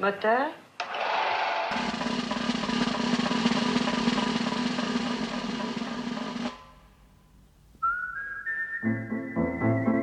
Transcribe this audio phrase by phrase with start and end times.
[0.00, 0.48] Moteur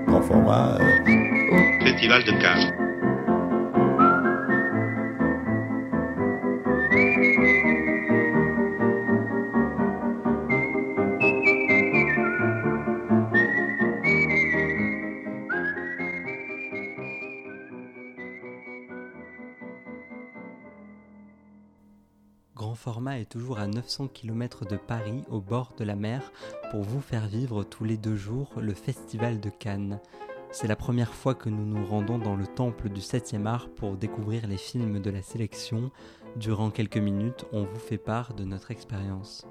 [0.05, 0.77] Grand format.
[1.81, 2.86] Festival de Cannes.
[22.97, 26.31] Format est toujours à 900 km de Paris, au bord de la mer,
[26.71, 29.99] pour vous faire vivre tous les deux jours le Festival de Cannes.
[30.49, 33.97] C'est la première fois que nous nous rendons dans le temple du 7e art pour
[33.97, 35.91] découvrir les films de la sélection.
[36.37, 39.45] Durant quelques minutes, on vous fait part de notre expérience.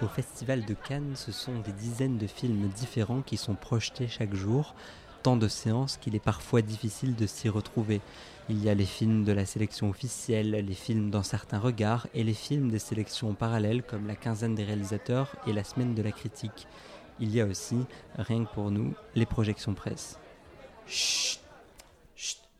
[0.00, 4.32] Au Festival de Cannes, ce sont des dizaines de films différents qui sont projetés chaque
[4.32, 4.76] jour,
[5.24, 8.00] tant de séances qu'il est parfois difficile de s'y retrouver.
[8.48, 12.22] Il y a les films de la sélection officielle, les films dans certains regards et
[12.22, 16.12] les films des sélections parallèles comme la quinzaine des réalisateurs et la semaine de la
[16.12, 16.68] critique.
[17.18, 17.78] Il y a aussi,
[18.16, 20.20] rien que pour nous, les projections presse.
[20.86, 21.40] Chut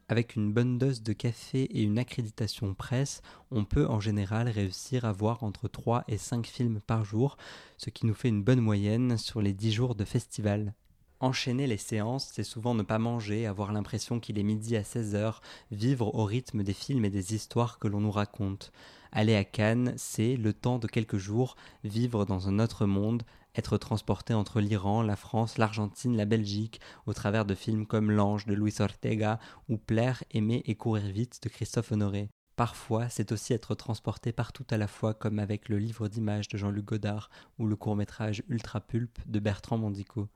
[0.08, 5.04] avec une bonne dose de café et une accréditation presse, on peut en général réussir
[5.04, 7.36] à voir entre 3 et 5 films par jour,
[7.76, 10.74] ce qui nous fait une bonne moyenne sur les 10 jours de festival.
[11.20, 15.40] Enchaîner les séances, c'est souvent ne pas manger, avoir l'impression qu'il est midi à 16h,
[15.72, 18.72] vivre au rythme des films et des histoires que l'on nous raconte.
[19.10, 23.76] Aller à Cannes, c'est, le temps de quelques jours, vivre dans un autre monde, être
[23.76, 28.54] transporté entre l'Iran, la France, l'Argentine, la Belgique, au travers de films comme L'Ange de
[28.54, 32.28] Luis Ortega ou Plaire, aimer et courir vite de Christophe Honoré.
[32.56, 36.58] Parfois, c'est aussi être transporté partout à la fois, comme avec le livre d'images de
[36.58, 40.28] Jean-Luc Godard ou le court-métrage Ultra Pulp de Bertrand Mandico.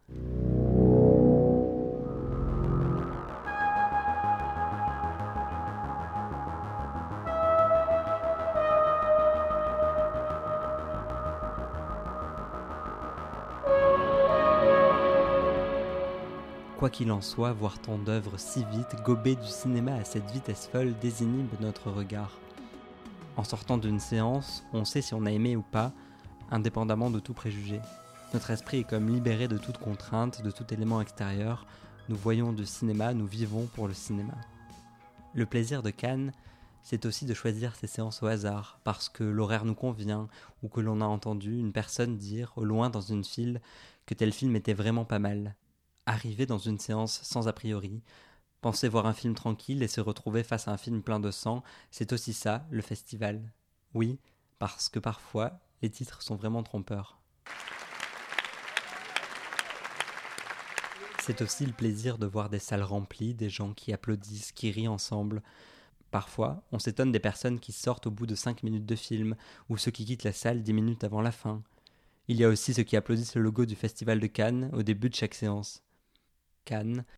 [16.82, 20.66] Quoi qu'il en soit, voir tant d'œuvres si vite, gober du cinéma à cette vitesse
[20.66, 22.40] folle, désinhibe notre regard.
[23.36, 25.92] En sortant d'une séance, on sait si on a aimé ou pas,
[26.50, 27.80] indépendamment de tout préjugé.
[28.34, 31.66] Notre esprit est comme libéré de toute contrainte, de tout élément extérieur.
[32.08, 34.34] Nous voyons du cinéma, nous vivons pour le cinéma.
[35.34, 36.32] Le plaisir de Cannes,
[36.82, 40.26] c'est aussi de choisir ses séances au hasard, parce que l'horaire nous convient,
[40.64, 43.60] ou que l'on a entendu une personne dire, au loin dans une file,
[44.04, 45.54] que tel film était vraiment pas mal.
[46.06, 48.02] Arriver dans une séance sans a priori,
[48.60, 51.62] penser voir un film tranquille et se retrouver face à un film plein de sang,
[51.90, 53.52] c'est aussi ça, le festival.
[53.94, 54.18] Oui,
[54.58, 57.20] parce que parfois, les titres sont vraiment trompeurs.
[61.20, 64.88] C'est aussi le plaisir de voir des salles remplies, des gens qui applaudissent, qui rient
[64.88, 65.40] ensemble.
[66.10, 69.36] Parfois, on s'étonne des personnes qui sortent au bout de 5 minutes de film,
[69.68, 71.62] ou ceux qui quittent la salle 10 minutes avant la fin.
[72.26, 75.10] Il y a aussi ceux qui applaudissent le logo du Festival de Cannes au début
[75.10, 75.82] de chaque séance.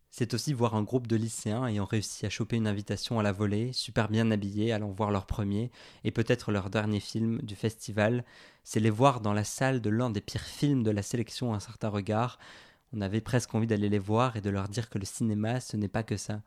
[0.09, 3.31] C'est aussi voir un groupe de lycéens ayant réussi à choper une invitation à la
[3.31, 5.71] volée, super bien habillés, allant voir leur premier
[6.03, 8.25] et peut-être leur dernier film du festival.
[8.63, 11.57] C'est les voir dans la salle de l'un des pires films de la sélection à
[11.57, 12.39] un certain regard.
[12.93, 15.77] On avait presque envie d'aller les voir et de leur dire que le cinéma, ce
[15.77, 16.41] n'est pas que ça.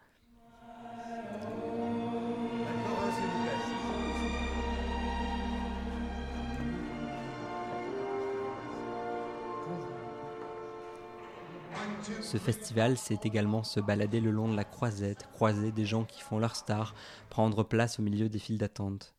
[12.22, 16.20] Ce festival, c'est également se balader le long de la croisette, croiser des gens qui
[16.20, 16.94] font leur star,
[17.30, 19.14] prendre place au milieu des files d'attente.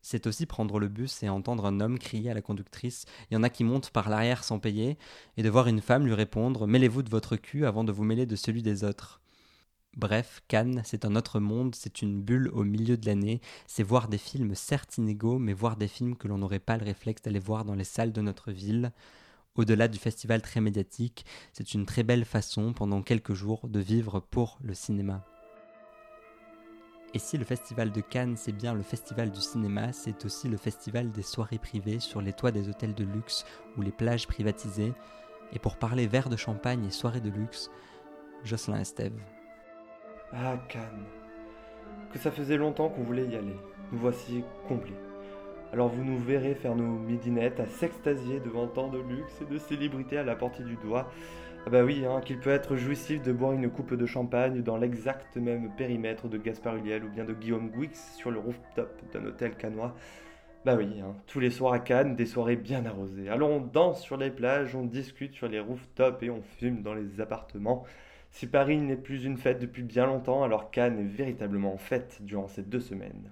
[0.00, 3.36] C'est aussi prendre le bus et entendre un homme crier à la conductrice Il y
[3.36, 4.98] en a qui montent par l'arrière sans payer,
[5.36, 8.26] et de voir une femme lui répondre Mêlez-vous de votre cul avant de vous mêler
[8.26, 9.20] de celui des autres.
[9.96, 14.08] Bref, Cannes, c'est un autre monde, c'est une bulle au milieu de l'année, c'est voir
[14.08, 17.38] des films certes inégaux, mais voir des films que l'on n'aurait pas le réflexe d'aller
[17.38, 18.92] voir dans les salles de notre ville.
[19.54, 24.20] Au-delà du festival très médiatique, c'est une très belle façon pendant quelques jours de vivre
[24.20, 25.26] pour le cinéma.
[27.12, 30.56] Et si le festival de Cannes c'est bien le festival du cinéma, c'est aussi le
[30.56, 33.44] festival des soirées privées sur les toits des hôtels de luxe
[33.76, 34.94] ou les plages privatisées.
[35.52, 37.70] Et pour parler verre de champagne et soirées de luxe,
[38.44, 39.20] Jocelyn Estève.
[40.32, 41.04] Ah, Cannes.
[42.10, 43.56] Que ça faisait longtemps qu'on voulait y aller.
[43.92, 45.11] Nous voici complets.
[45.72, 49.56] Alors vous nous verrez faire nos midinettes à s'extasier devant tant de luxe et de
[49.56, 51.10] célébrité à la portée du doigt.
[51.64, 54.76] Ah bah oui, hein, qu'il peut être jouissif de boire une coupe de champagne dans
[54.76, 59.24] l'exact même périmètre de Gaspard Huliel ou bien de Guillaume Gouix sur le rooftop d'un
[59.24, 59.94] hôtel canois.
[60.66, 63.30] Bah oui, hein, tous les soirs à Cannes, des soirées bien arrosées.
[63.30, 66.92] Alors on danse sur les plages, on discute sur les rooftops et on fume dans
[66.92, 67.84] les appartements.
[68.30, 72.18] Si Paris n'est plus une fête depuis bien longtemps, alors Cannes est véritablement en fête
[72.20, 73.30] durant ces deux semaines.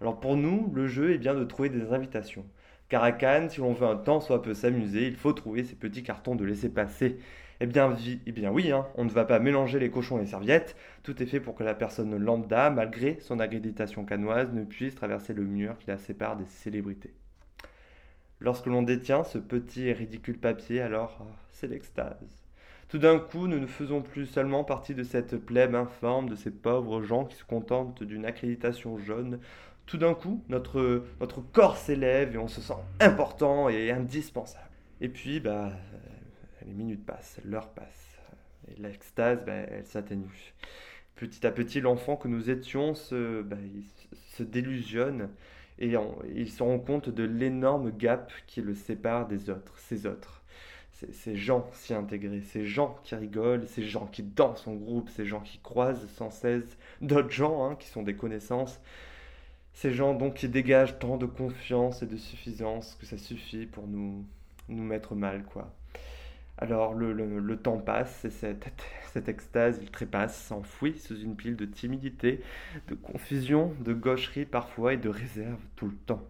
[0.00, 2.46] Alors pour nous, le jeu est bien de trouver des invitations.
[2.88, 5.76] Car à Cannes, si l'on veut un temps soit peu s'amuser, il faut trouver ces
[5.76, 7.18] petits cartons de laisser passer.
[7.60, 7.94] Eh bien,
[8.26, 10.74] eh bien oui, hein, on ne va pas mélanger les cochons et les serviettes.
[11.02, 15.34] Tout est fait pour que la personne lambda, malgré son accréditation canoise, ne puisse traverser
[15.34, 17.12] le mur qui la sépare des célébrités.
[18.40, 22.16] Lorsque l'on détient ce petit et ridicule papier, alors ah, c'est l'extase.
[22.88, 26.50] Tout d'un coup, nous ne faisons plus seulement partie de cette plèbe informe, de ces
[26.50, 29.38] pauvres gens qui se contentent d'une accréditation jaune.
[29.90, 34.70] Tout d'un coup, notre, notre corps s'élève et on se sent important et indispensable.
[35.00, 35.72] Et puis, bah,
[36.64, 38.16] les minutes passent, l'heure passe,
[38.68, 40.54] et l'extase, ben, elle s'atténue.
[41.16, 43.58] Petit à petit, l'enfant que nous étions se, ben,
[44.28, 45.28] se délusionne
[45.80, 45.92] et
[46.36, 50.44] il se rend compte de l'énorme gap qui le sépare des autres, ces autres.
[51.10, 55.26] Ces gens s'y intégrés, ces gens qui rigolent, ces gens qui dansent en groupe, ces
[55.26, 58.80] gens qui croisent sans cesse d'autres gens hein, qui sont des connaissances,
[59.72, 63.86] ces gens donc qui dégagent tant de confiance et de suffisance que ça suffit pour
[63.86, 64.24] nous,
[64.68, 65.72] nous mettre mal, quoi.
[66.58, 68.70] Alors le, temps passe et cette,
[69.12, 72.42] cette, extase, il trépasse, s'enfouit sous une pile de timidité,
[72.88, 76.22] de confusion, de gaucherie parfois et de réserve tout le temps.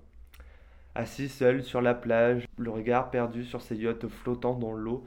[0.95, 5.05] Assis seul sur la plage, le regard perdu sur ces yachts flottant dans l'eau,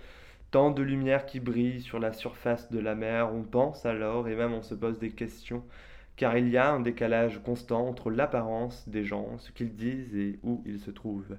[0.52, 4.36] tant de lumière qui brille sur la surface de la mer, on pense alors et
[4.36, 5.64] même on se pose des questions,
[6.16, 10.40] car il y a un décalage constant entre l'apparence des gens, ce qu'ils disent et
[10.44, 11.38] où ils se trouvent.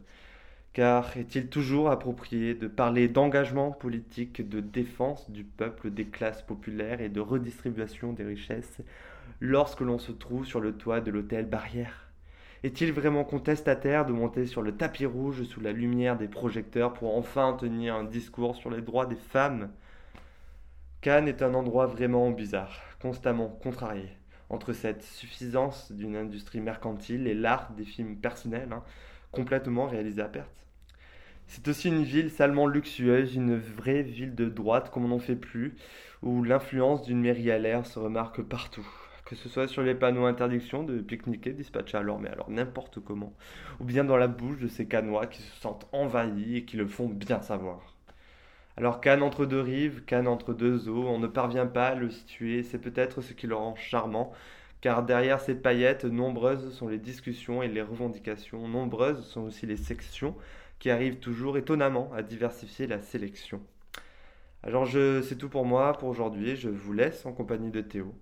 [0.72, 7.00] Car est-il toujours approprié de parler d'engagement politique, de défense du peuple, des classes populaires
[7.00, 8.80] et de redistribution des richesses
[9.40, 12.08] lorsque l'on se trouve sur le toit de l'hôtel Barrière?
[12.64, 17.16] Est-il vraiment contestataire de monter sur le tapis rouge sous la lumière des projecteurs pour
[17.16, 19.70] enfin tenir un discours sur les droits des femmes?
[21.02, 24.08] Cannes est un endroit vraiment bizarre, constamment contrarié
[24.50, 28.82] entre cette suffisance d'une industrie mercantile et l'art des films personnels, hein,
[29.32, 30.64] complètement réalisés à perte.
[31.46, 35.36] C'est aussi une ville salement luxueuse, une vraie ville de droite comme on n'en fait
[35.36, 35.74] plus,
[36.22, 38.86] où l'influence d'une mairie à l'air se remarque partout.
[39.24, 43.32] Que ce soit sur les panneaux interdiction de pique-niquer, dispatchés alors, mais alors n'importe comment,
[43.80, 46.86] ou bien dans la bouche de ces Canois qui se sentent envahis et qui le
[46.86, 47.94] font bien savoir.
[48.76, 52.10] Alors Cannes entre deux rives, Cannes entre deux eaux, on ne parvient pas à le
[52.10, 54.32] situer, c'est peut-être ce qui le rend charmant,
[54.80, 59.76] car derrière ces paillettes, nombreuses sont les discussions et les revendications, nombreuses sont aussi les
[59.76, 60.34] sections,
[60.80, 63.62] qui arrive toujours étonnamment à diversifier la sélection.
[64.64, 68.12] Alors je, c'est tout pour moi pour aujourd'hui, je vous laisse en compagnie de Théo.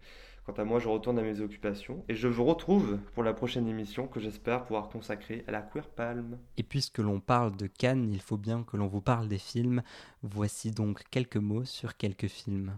[0.45, 3.69] Quant à moi, je retourne à mes occupations et je vous retrouve pour la prochaine
[3.69, 6.37] émission que j'espère pouvoir consacrer à la Queer Palm.
[6.57, 9.83] Et puisque l'on parle de Cannes, il faut bien que l'on vous parle des films.
[10.23, 12.77] Voici donc quelques mots sur quelques films.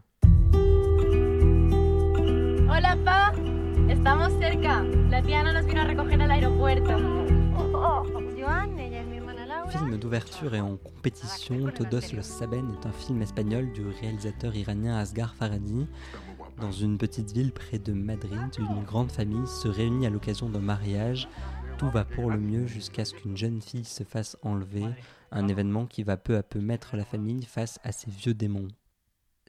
[2.69, 3.33] Hola, pa.
[3.89, 4.83] Estamos cerca.
[5.09, 7.25] La tía nos vino a recoger al aeropuerto.
[9.71, 14.97] Film d'ouverture et en compétition, Todos los Saben est un film espagnol du réalisateur iranien
[14.97, 15.87] Asghar Farhadi.
[16.61, 20.61] Dans une petite ville près de Madrid, une grande famille se réunit à l'occasion d'un
[20.61, 21.29] mariage.
[21.79, 24.87] Tout va pour le mieux jusqu'à ce qu'une jeune fille se fasse enlever,
[25.33, 28.69] un événement qui va peu à peu mettre la famille face à ses vieux démons.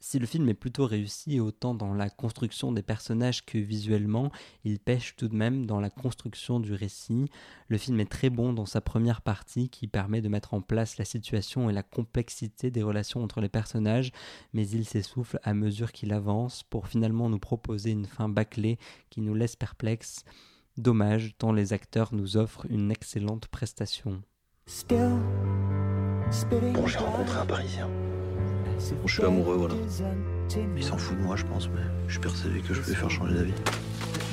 [0.01, 4.31] Si le film est plutôt réussi autant dans la construction des personnages que visuellement,
[4.63, 7.25] il pêche tout de même dans la construction du récit.
[7.69, 10.97] Le film est très bon dans sa première partie qui permet de mettre en place
[10.97, 14.11] la situation et la complexité des relations entre les personnages,
[14.53, 18.77] mais il s'essouffle à mesure qu'il avance pour finalement nous proposer une fin bâclée
[19.09, 20.23] qui nous laisse perplexes.
[20.77, 24.21] Dommage tant les acteurs nous offrent une excellente prestation.
[26.73, 27.89] Bon, j'ai rencontré un Parisien.
[29.05, 29.75] Je suis amoureux, voilà.
[30.75, 32.95] Il s'en fout de moi, je pense, mais je suis persuadé que je peux lui
[32.95, 33.53] faire changer d'avis.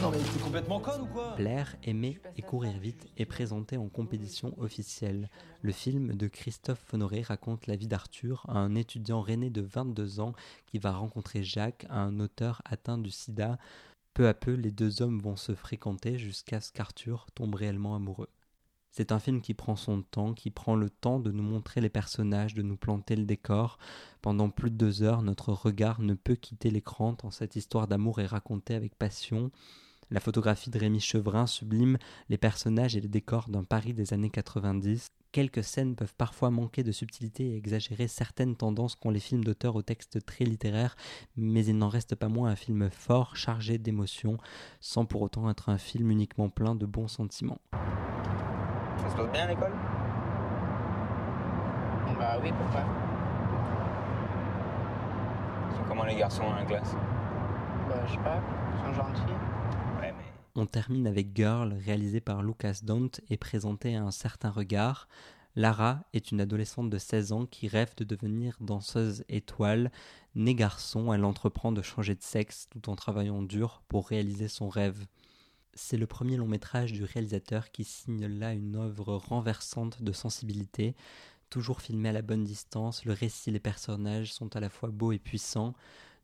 [0.01, 1.37] Non mais t'es complètement con ou quoi?
[1.37, 5.31] Plaire, aimer et courir vite est présenté en compétition officielle.
[5.63, 10.33] Le film de Christophe Honoré raconte la vie d'Arthur, un étudiant rené de 22 ans
[10.67, 13.59] qui va rencontrer Jacques, un auteur atteint du sida.
[14.13, 18.29] Peu à peu, les deux hommes vont se fréquenter jusqu'à ce qu'Arthur tombe réellement amoureux.
[18.95, 21.89] C'est un film qui prend son temps, qui prend le temps de nous montrer les
[21.89, 23.79] personnages, de nous planter le décor.
[24.21, 28.21] Pendant plus de deux heures, notre regard ne peut quitter l'écran tant cette histoire d'amour
[28.21, 29.51] est racontée avec passion.
[30.11, 31.97] La photographie de Rémi Chevrin sublime
[32.29, 35.11] les personnages et les décors d'un Paris des années 90.
[35.33, 39.75] Quelques scènes peuvent parfois manquer de subtilité et exagérer certaines tendances qu'ont les films d'auteur
[39.75, 40.97] au texte très littéraire,
[41.39, 44.37] mais il n'en reste pas moins un film fort, chargé d'émotions,
[44.81, 47.63] sans pour autant être un film uniquement plein de bons sentiments.
[49.03, 49.73] Ça se passe bien à l'école?
[52.19, 52.83] Bah oui, pourquoi?
[55.71, 56.95] Ils sont comment les garçons dans la classe?
[57.89, 58.41] Bah je sais pas,
[58.73, 59.23] ils sont gentils.
[60.01, 60.25] Ouais, mais.
[60.55, 65.09] On termine avec Girl, réalisé par Lucas Dont et présenté à un certain regard.
[65.57, 69.91] Lara est une adolescente de 16 ans qui rêve de devenir danseuse étoile.
[70.37, 74.69] Née garçon, elle entreprend de changer de sexe tout en travaillant dur pour réaliser son
[74.69, 75.07] rêve.
[75.75, 80.95] C'est le premier long métrage du réalisateur qui signe là une œuvre renversante de sensibilité.
[81.49, 84.91] Toujours filmé à la bonne distance, le récit et les personnages sont à la fois
[84.91, 85.75] beaux et puissants.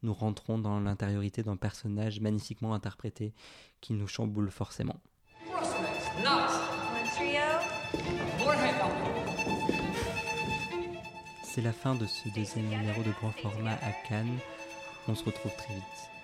[0.02, 3.32] Nous rentrons dans l'intériorité d'un personnage magnifiquement interprété
[3.80, 5.00] qui nous chamboule forcément.
[11.42, 14.38] C'est la fin de ce deuxième numéro de grand format à Cannes.
[15.08, 16.17] On se retrouve très vite.